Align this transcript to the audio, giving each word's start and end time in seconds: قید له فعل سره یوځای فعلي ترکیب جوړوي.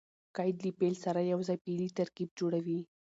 قید 0.37 0.57
له 0.65 0.71
فعل 0.77 0.95
سره 1.05 1.19
یوځای 1.33 1.57
فعلي 1.63 1.89
ترکیب 1.99 2.29
جوړوي. 2.39 2.79